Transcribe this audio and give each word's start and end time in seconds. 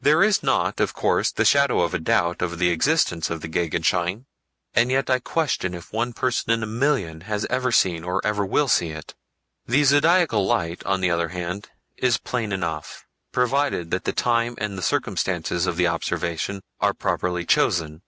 There 0.00 0.24
is 0.24 0.42
not, 0.42 0.80
of 0.80 0.94
course, 0.94 1.30
the 1.30 1.44
shadow 1.44 1.80
of 1.82 1.94
a 1.94 2.00
doubt 2.00 2.42
of 2.42 2.58
the 2.58 2.70
existence 2.70 3.30
of 3.30 3.40
the 3.40 3.46
Gegenschein, 3.48 4.24
and 4.74 4.90
yet 4.90 5.08
I 5.08 5.20
question 5.20 5.74
if 5.74 5.92
one 5.92 6.12
person 6.12 6.50
in 6.50 6.64
a 6.64 6.66
million 6.66 7.20
has 7.20 7.46
ever 7.48 7.70
seen 7.70 8.02
or 8.02 8.20
ever 8.26 8.44
will 8.44 8.66
see 8.66 8.88
it. 8.88 9.14
The 9.66 9.84
Zodiacal 9.84 10.44
Light, 10.44 10.84
on 10.84 11.02
the 11.02 11.10
other 11.12 11.28
hand, 11.28 11.68
is 11.96 12.18
plain 12.18 12.50
enough, 12.50 13.06
provided 13.30 13.92
that 13.92 14.02
the 14.06 14.12
time 14.12 14.56
and 14.58 14.76
the 14.76 14.82
circumstances 14.82 15.66
of 15.68 15.76
the 15.76 15.86
observation 15.86 16.60
are 16.80 16.92
properly 16.92 17.46
chosen. 17.46 18.02